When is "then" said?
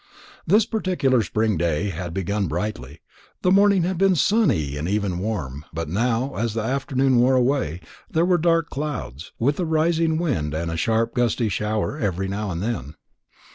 12.63-12.95